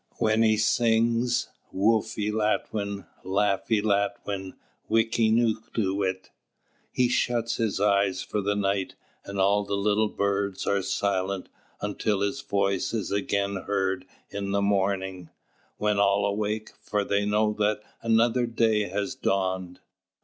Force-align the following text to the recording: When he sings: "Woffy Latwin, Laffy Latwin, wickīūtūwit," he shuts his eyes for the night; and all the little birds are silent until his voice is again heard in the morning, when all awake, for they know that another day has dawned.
When 0.17 0.41
he 0.41 0.57
sings: 0.57 1.47
"Woffy 1.71 2.31
Latwin, 2.33 3.05
Laffy 3.23 3.83
Latwin, 3.83 4.55
wickīūtūwit," 4.89 6.31
he 6.91 7.07
shuts 7.07 7.57
his 7.57 7.79
eyes 7.79 8.23
for 8.23 8.41
the 8.41 8.55
night; 8.55 8.95
and 9.25 9.39
all 9.39 9.63
the 9.63 9.75
little 9.75 10.07
birds 10.09 10.65
are 10.65 10.81
silent 10.81 11.49
until 11.81 12.21
his 12.21 12.41
voice 12.41 12.95
is 12.95 13.11
again 13.11 13.57
heard 13.67 14.05
in 14.31 14.49
the 14.49 14.61
morning, 14.63 15.29
when 15.77 15.99
all 15.99 16.25
awake, 16.25 16.71
for 16.81 17.03
they 17.03 17.23
know 17.23 17.53
that 17.59 17.81
another 18.01 18.47
day 18.47 18.89
has 18.89 19.13
dawned. 19.13 19.81